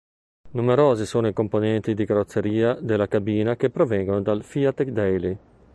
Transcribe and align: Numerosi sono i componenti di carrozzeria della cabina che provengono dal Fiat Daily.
Numerosi 0.53 1.05
sono 1.05 1.27
i 1.27 1.31
componenti 1.33 1.93
di 1.93 2.07
carrozzeria 2.07 2.73
della 2.73 3.07
cabina 3.07 3.55
che 3.55 3.69
provengono 3.69 4.19
dal 4.19 4.41
Fiat 4.43 4.81
Daily. 4.85 5.37